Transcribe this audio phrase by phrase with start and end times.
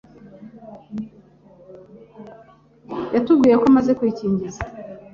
[3.15, 4.61] yatubwiye ko amaze kwikingiza